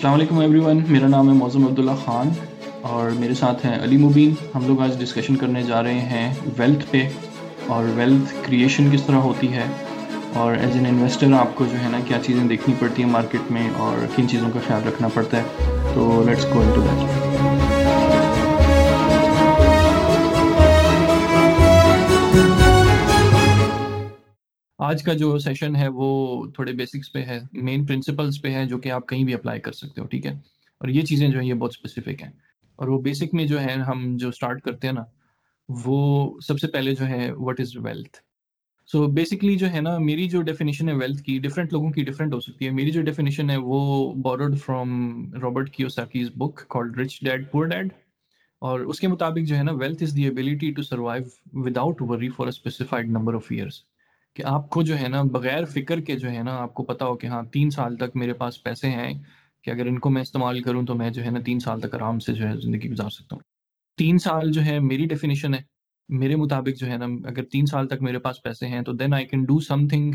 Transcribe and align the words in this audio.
السلام 0.00 0.14
علیکم 0.14 0.38
every 0.38 0.58
one 0.58 0.78
میرا 0.88 1.08
نام 1.08 1.28
ہے 1.28 1.32
موزم 1.34 1.64
عبداللہ 1.64 1.94
خان 2.04 2.28
اور 2.90 3.10
میرے 3.18 3.34
ساتھ 3.34 3.64
ہیں 3.66 3.74
علی 3.84 3.96
مبین. 3.96 4.32
ہم 4.54 4.66
لوگ 4.66 4.80
آج 4.80 4.98
ڈسکشن 5.00 5.36
کرنے 5.36 5.62
جا 5.62 5.82
رہے 5.82 6.00
ہیں 6.12 6.32
ویلتھ 6.58 6.84
پہ 6.90 7.06
اور 7.66 7.84
ویلتھ 7.94 8.32
کریشن 8.42 8.88
کس 8.92 9.02
طرح 9.06 9.16
ہوتی 9.26 9.52
ہے 9.52 9.66
اور 10.34 10.56
ایز 10.56 10.76
این 10.76 10.86
انویسٹر 10.86 11.32
آپ 11.32 11.54
کو 11.54 11.64
جو 11.72 11.82
ہے 11.82 11.88
نا 11.88 12.00
کیا 12.08 12.18
چیزیں 12.26 12.44
دیکھنی 12.48 12.74
پڑتی 12.78 13.02
ہیں 13.02 13.10
مارکیٹ 13.10 13.50
میں 13.52 13.68
اور 13.76 14.06
کن 14.16 14.28
چیزوں 14.28 14.50
کا 14.54 14.60
خیال 14.66 14.88
رکھنا 14.88 15.08
پڑتا 15.14 15.36
ہے. 15.36 15.42
تو 15.94 16.22
لیٹس 16.26 16.46
گو 16.54 16.62
ٹو 16.74 16.80
دیٹ 16.80 17.29
آج 24.80 25.02
کا 25.02 25.12
جو 25.12 25.38
سیشن 25.38 25.76
ہے 25.76 25.88
وہ 25.88 26.44
تھوڑے 26.46 26.72
بیسکس 26.72 27.12
پہ 27.12 27.18
ہے 27.18 27.40
مین 27.52 27.86
پرنسپلس 27.86 28.42
پہ 28.42 28.54
ہے 28.54 28.66
جو 28.66 28.78
کہ 28.78 28.90
آپ 28.90 29.08
کہیں 29.08 29.24
بھی 29.24 29.34
اپلائی 29.34 29.60
کر 29.60 29.72
سکتے 29.72 30.00
ہو، 30.00 30.06
ٹھیک 30.06 30.26
ہے؟ 30.26 30.32
اور 30.78 30.88
یہ 30.88 31.02
چیزیں 31.02 31.28
جو 31.28 31.38
ہیں 31.40 31.48
یہ 31.48 31.54
بہت 31.54 31.70
اسپیسیفک 31.70 32.22
ہیں۔ 32.22 32.30
اور 32.76 32.88
وہ 32.88 33.02
بیسک 33.02 33.34
میں 33.34 33.46
جو 33.46 33.60
ہے 33.60 33.72
ہم 33.72 34.16
جو 34.16 34.28
اسٹارٹ 34.28 34.62
کرتے 34.62 34.86
ہیں 34.86 34.94
نا، 34.94 35.04
وہ 35.68 36.40
سب 36.40 36.58
سے 36.58 36.66
پہلے 36.66 36.94
جو 36.94 37.06
ہے 37.06 37.32
what 37.32 37.60
is 37.60 37.76
wealth 37.76 38.16
so 38.86 39.06
basically 39.06 39.56
جو 39.56 39.72
ہے 39.72 39.80
نا، 39.80 39.98
میری 39.98 40.28
جو 40.28 40.42
ڈیفینیشن 40.42 40.88
ہے 40.88 40.94
ویلتھ 40.94 41.22
کی 41.22 41.38
ڈفرینٹ 41.38 41.72
لوگوں 41.72 41.90
کی 41.90 42.04
ڈفرینٹ 42.04 42.34
ہو 42.34 42.40
سکتی 42.40 42.66
ہے۔ 42.66 42.70
میری 42.70 42.90
جو 42.90 43.02
ڈیفینیشن 43.02 43.50
ہے 43.50 43.56
وہ 43.56 44.12
borrowed 44.14 44.58
from 44.58 44.90
Robert 45.34 45.70
Kiyosaki's 45.70 46.30
book 46.34 46.68
called 46.68 46.98
rich 46.98 47.20
dad 47.20 47.50
poor 47.50 47.66
dad 47.66 47.92
اور 48.58 48.80
اس 48.80 49.00
کے 49.00 49.08
مطابق 49.08 49.46
جو 49.46 49.56
ہے 49.56 49.62
نا 49.62 49.72
wealth 49.72 50.02
is 50.02 50.16
the 50.16 50.24
ability 50.24 50.72
to 50.72 50.82
survive 50.82 51.24
without 51.52 52.02
worry 52.02 52.28
for 52.28 52.46
a 52.46 52.48
specified 52.48 53.08
number 53.08 53.34
of 53.34 53.46
years 53.50 53.89
کہ 54.40 54.44
آپ 54.46 54.70
کو 54.70 54.82
جو 54.82 54.98
ہے 54.98 55.08
نا 55.08 55.22
بغیر 55.22 55.64
فکر 55.64 56.00
کے 56.00 56.16
جو 56.16 56.30
ہے 56.30 56.42
نا 56.42 56.56
آپ 56.56 56.74
کو 56.74 56.82
پتا 56.82 57.06
ہو 57.06 57.16
کہ 57.16 57.26
ہاں 57.26 57.42
تین 57.42 57.70
سال 57.70 57.96
تک 57.96 58.16
میرے 58.16 58.32
پاس 58.32 58.62
پیسے 58.62 58.90
ہیں 58.90 59.14
کہ 59.64 59.70
اگر 59.70 59.86
ان 59.86 59.98
کو 59.98 60.10
میں 60.10 60.22
استعمال 60.22 60.62
کروں 60.62 60.86
تو 60.86 60.94
میں 60.94 61.10
جو 61.10 61.24
ہے 61.24 61.30
نا 61.30 61.40
تین 61.40 61.58
سال 61.58 61.80
تک 61.80 61.94
آرام 61.94 62.18
سے 62.18 62.32
جو 62.32 62.48
ہے 62.48 62.56
زندگی 62.56 62.90
گزار 62.90 63.10
سکتا 63.10 63.36
ہوں۔ 63.36 63.42
تین 63.98 64.18
سال 64.18 64.52
جو 64.52 64.64
ہے 64.64 64.78
میری 64.80 65.06
ڈیفینیشن 65.06 65.54
ہے۔ 65.54 65.58
میرے 66.08 66.36
مطابق 66.36 66.78
جو 66.78 66.86
ہے 66.86 66.96
نا 66.96 67.06
اگر 67.24 67.44
تین 67.44 67.66
سال 67.66 67.88
تک 67.88 68.02
میرے 68.02 68.18
پاس 68.18 68.42
پیسے 68.42 68.66
ہیں 68.66 68.80
تو 68.80 68.92
then 68.92 69.14
I 69.14 69.26
can 69.26 69.44
do 69.44 69.60
something 69.88 70.12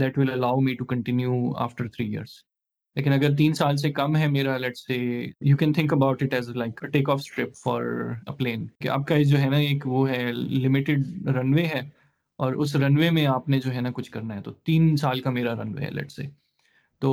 that 0.00 0.18
will 0.18 0.30
allow 0.30 0.60
me 0.60 0.74
to 0.74 0.84
continue 0.84 1.56
after 1.56 1.88
three 1.88 2.06
years 2.06 2.30
لیکن 2.94 3.12
اگر 3.12 3.36
تین 3.36 3.54
سال 3.54 3.76
سے 3.76 3.92
کم 3.92 4.16
ہے 4.16 4.26
میرا 4.26 4.56
لیٹ 4.56 4.76
سے 4.76 5.24
you 5.40 5.56
can 5.56 5.72
think 5.72 5.92
about 5.92 6.22
it 6.22 6.34
as 6.34 6.50
like 6.50 6.84
take 6.92 7.10
off 7.10 7.18
strip 7.18 7.56
for 7.56 7.82
plane 8.38 8.66
کہ 8.80 8.88
آپ 8.88 9.06
کا 9.06 9.22
جو 9.22 9.38
ہے 9.38 9.48
نا 9.48 9.56
ایک 9.56 9.86
وہ 9.86 10.10
ہے 10.10 10.32
لمیٹڈ 10.32 11.28
رن 11.28 11.54
وے 11.54 11.64
ہے۔ 11.64 11.99
اور 12.40 12.52
اس 12.52 12.76
رن 12.76 12.96
وے 12.98 13.10
میں 13.10 13.26
آپ 13.26 13.48
نے 13.48 13.60
جو 13.60 13.74
ہے 13.74 13.80
نا 13.80 13.90
کچھ 13.94 14.10
کرنا 14.10 14.36
ہے 14.36 14.42
تو 14.42 14.52
تین 14.64 14.96
سال 14.96 15.20
کا 15.20 15.30
میرا 15.30 15.54
رن 15.54 15.74
وے 15.74 15.84
ہے 15.84 15.90
لیٹ 15.90 16.12
سے 16.12 16.22
تو 17.02 17.10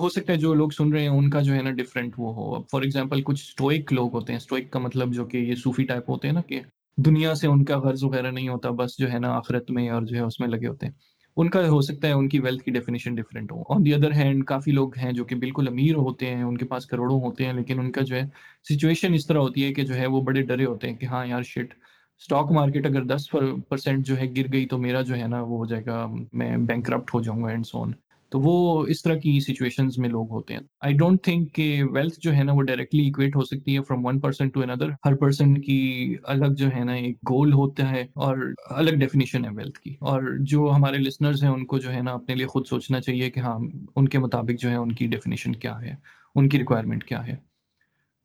ہو 0.00 0.08
سکتا 0.08 0.32
ہے 0.32 0.38
جو 0.38 0.54
لوگ 0.54 0.70
سن 0.70 0.92
رہے 0.92 1.00
ہیں 1.00 1.08
ان 1.08 1.30
کا 1.30 1.40
جو 1.40 1.54
ہے 1.54 1.62
نا 1.62 1.70
ڈفرینٹ 1.70 2.14
وہ 2.18 2.34
ہو. 2.34 2.54
اب 2.54 2.62
فار 2.70 2.82
ایگزامپل 2.82 3.22
کچھ 3.22 3.42
اسٹوئک 3.42 3.92
لوگ 3.92 4.14
ہوتے 4.14 4.32
ہیں. 4.32 4.38
اسٹوئک 4.38 4.70
کا 4.70 4.78
مطلب 4.78 5.12
جو 5.12 5.24
کہ 5.24 5.36
یہ 5.36 5.54
صوفی 5.54 5.84
ٹائپ 5.84 6.10
ہوتے 6.10 6.28
ہیں 6.28 6.34
نا 6.34 6.40
کہ 6.40 6.60
دنیا 6.98 7.34
سے 7.34 7.46
ان 7.46 7.64
کا 7.64 7.78
غرض 7.78 8.04
وغیرہ 8.04 8.30
نہیں 8.30 8.48
ہوتا، 8.48 8.70
بس 8.70 8.98
جو 8.98 9.12
ہے 9.12 9.18
نا 9.18 9.32
آخرت 9.36 9.70
میں 9.70 9.88
اور 9.90 10.02
جو 10.02 10.16
ہے 10.16 10.22
اس 10.22 10.40
میں 10.40 10.48
لگے 10.48 10.66
ہوتے 10.66 10.86
ہیں. 10.86 10.92
ان 11.36 11.48
کا 11.50 11.66
ہو 11.68 11.80
سکتا 11.80 12.08
ہے 12.08 12.12
ان 12.12 12.28
کی 12.28 12.38
ویلتھ 12.38 12.64
کی 12.64 12.70
ڈیفینیشن 12.70 13.14
ڈفرینٹ 13.14 13.52
ہو. 13.52 13.62
آن 13.68 13.84
دی 13.84 13.94
ادر 13.94 14.12
ہینڈ 14.12 14.44
کافی 14.44 14.72
لوگ 14.72 14.98
ہیں 14.98 15.12
جو 15.12 15.24
کہ 15.24 15.36
بالکل 15.36 15.68
امیر 15.68 15.94
ہوتے 15.94 16.26
ہیں، 16.26 16.42
ان 16.42 16.56
کے 16.56 16.64
پاس 16.64 16.86
کروڑوں 16.86 17.20
ہوتے 17.20 17.46
ہیں، 17.46 17.52
لیکن 17.52 17.78
ان 17.78 17.90
کا 17.92 18.00
جو 18.00 18.16
ہے 18.16 18.22
سچویشن 18.68 19.14
اس 19.14 19.26
طرح 19.26 19.38
ہوتی 19.38 19.64
ہے 19.64 19.72
کہ 19.74 19.82
جو 19.82 19.94
ہے 19.94 20.06
وہ 20.06 20.20
بڑے 20.20 20.42
ڈرے 20.42 20.64
ہوتے 20.64 20.90
ہیں 20.90 20.96
کہ 20.96 21.06
ہاں 21.06 21.26
یار 21.26 21.42
شٹ 21.42 21.74
اسٹاک 22.18 22.52
مارکیٹ 22.52 22.86
اگر 22.86 23.04
دس 23.04 23.30
پرسینٹ 23.68 24.06
جو 24.06 24.18
ہے 24.18 24.30
گر 24.36 24.52
گئی 24.52 24.66
تو 24.66 24.78
میرا 24.78 25.02
جو 25.02 25.16
ہے 25.16 25.26
نا 25.26 25.40
وہ 25.40 25.56
ہو 25.58 25.66
جائے 25.66 25.82
گا، 25.86 26.06
میں 26.32 26.56
بینک 26.56 26.86
کرپٹ 26.86 27.14
ہو 27.14 27.22
جاؤں 27.22 27.42
گا 27.42 27.48
اینڈ 27.48 27.66
سون 27.66 27.92
تو 28.28 28.40
وہ 28.40 28.86
اس 28.86 29.02
طرح 29.02 29.14
کی 29.14 29.40
سچویشنز 29.40 29.98
میں 29.98 30.08
لوگ 30.08 30.30
ہوتے 30.30 30.54
ہیں۔ 30.54 30.60
آئی 30.80 30.94
ڈونٹ 30.94 31.22
تھنک 31.22 31.54
کہ 31.54 31.82
ویلتھ 31.90 32.20
جو 32.20 32.34
ہے 32.34 32.42
نا 32.42 32.52
وہ 32.52 32.62
ڈائریکٹلی 32.62 33.08
اکویٹ 33.08 33.36
ہو 33.36 33.44
سکتی 33.44 33.76
ہے 33.76 33.82
فرام 33.82 34.06
ون 34.06 34.20
پرسن 34.20 34.48
ٹو 34.48 34.60
اندر 34.60 34.88
ہر 35.04 35.14
پرسن 35.14 35.60
کی 35.60 36.14
الگ 36.24 36.52
جو 36.52 36.68
ہے 36.76 36.84
نا 36.84 36.92
ایک 36.92 37.16
گول 37.16 37.52
ہوتا 37.52 37.90
ہے 37.90 38.00
اور 38.00 38.38
الگ 38.70 38.90
ڈیفینیشن 38.90 39.44
ہے 39.44 39.50
ویلتھ 39.50 39.80
کی۔ 39.80 39.96
اور 40.00 40.22
جو 40.40 40.72
ہمارے 40.76 40.98
لسنرز 40.98 41.42
ہیں، 41.42 41.50
ان 41.50 41.66
کو 41.66 41.78
جو 41.78 41.92
ہے 41.92 42.00
نا 42.02 42.10
اپنے 42.10 42.34
لیے 42.34 42.46
خود 42.46 42.66
سوچنا 42.66 43.00
چاہیے 43.00 43.30
کہ 43.30 43.40
ہاں 43.40 43.58
ان 43.96 44.08
کے 44.08 44.18
مطابق 44.18 44.60
جو 44.60 44.70
ہے 44.70 44.76
ان 44.76 44.92
کی 44.92 45.06
ڈیفینیشن 45.06 45.52
کیا 45.52 45.80
ہے، 45.82 45.94
ان 46.34 46.48
کی 46.48 46.58
ریکوائرمنٹ 46.58 47.04
کیا 47.04 47.26
ہے۔ 47.26 47.36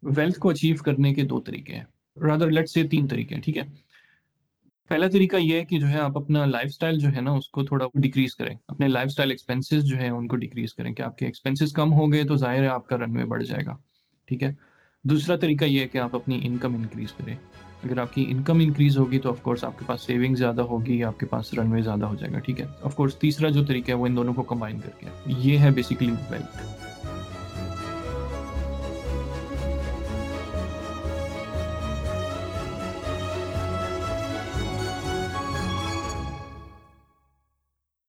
ویلتھ 0.04 0.40
کو 0.40 0.50
اچیو 0.50 0.76
کرنے 0.86 1.14
کے 1.14 1.24
دو 1.24 1.40
طریقے 1.40 1.74
ہیں۔ 1.74 1.84
رادر 2.22 2.52
لیٹ 2.52 2.70
سے 2.70 2.84
تین 2.84 3.08
طریقے 3.08 3.36
ہیں، 3.36 3.42
ٹھیک 3.42 3.58
ہے؟ 3.58 3.89
پہلا 4.90 5.08
طریقہ 5.08 5.36
یہ 5.36 5.60
ہے 5.60 5.66
کہ 5.66 5.80
جو 5.80 5.88
ہے 5.88 6.00
آپ 6.00 6.18
اپنا 6.18 6.46
لائف 6.46 6.66
اسٹائل 6.66 7.00
جو 7.00 7.10
ہے 7.16 7.22
نا، 7.22 7.32
اس 7.32 7.50
کو 7.50 7.64
تھوڑا 7.64 7.86
ڈیکریز 7.94 8.36
کریں۔ 8.36 8.56
اپنے 8.68 8.88
لائف 8.88 9.08
اسٹائل 9.08 9.30
ایکسپینسز 9.30 9.84
جو 9.84 9.98
ہے 9.98 10.10
ان 10.10 10.28
کو 10.28 10.36
ڈیکریز 10.36 10.74
کریں 10.74 10.94
کہ 10.94 11.02
آپ 11.02 11.18
کے 11.18 11.26
ایکسپینسز 11.26 11.74
کم 11.74 11.94
ہو 11.94 12.12
گئے 12.12 12.24
تو 12.24 12.36
ظاہر 12.36 12.62
ہے 12.62 12.68
آپ 12.68 12.88
کا 12.88 12.98
رن 12.98 13.18
وے 13.18 13.26
بڑھ 13.26 13.44
جائے 13.44 13.66
گا۔ 13.66 13.78
ٹھیک 14.26 14.44
ہے؟ 14.44 14.54
دوسرا 15.04 15.36
طریقہ 15.36 15.66
یہ 15.66 15.80
ہے 15.80 15.88
کہ 15.88 15.98
آپ 15.98 16.16
اپنی 16.16 16.40
انکم 16.44 16.76
انکریز 16.76 17.14
کریں۔ 17.14 17.36
اگر 17.84 17.98
آپ 17.98 18.14
کی 18.14 18.26
انکم 18.30 18.60
انکریز 18.60 18.98
ہوگی 18.98 19.20
تو 19.20 19.30
آف 19.30 19.42
کورس 19.42 19.64
آپ 19.64 19.80
کے 19.80 19.86
پاس 19.88 20.02
سیونگ 20.02 20.36
زیادہ 20.36 20.62
ہوگی، 20.62 21.04
آپ 21.04 21.20
کے 21.20 21.26
پاس 21.26 21.54
رن 21.54 21.72
وے 21.72 21.82
زیادہ 21.82 22.06
ہو 22.06 22.16
جائے 22.16 22.34
گا۔ 22.34 22.40
ٹھیک 22.40 22.62
ہے؟ 22.62 22.66
آف 22.84 22.96
کورس 22.96 23.16
تیسرا 23.16 23.50
جو 23.50 23.66
طریقہ 23.66 23.90
ہے 23.90 23.96
وہ 23.96 24.08
ان 24.08 24.16
دونوں 24.16 24.34
کو 24.34 24.44
کمبائن 24.44 24.80
کر 24.80 24.90
کے۔ 25.00 25.06
یہ 25.26 25.58
ہے 25.58 25.72
بیسکلی 25.72 26.14
ویلتھ 26.30 26.58